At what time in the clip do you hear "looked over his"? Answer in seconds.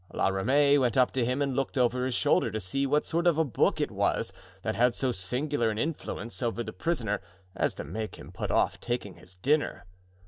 1.55-2.15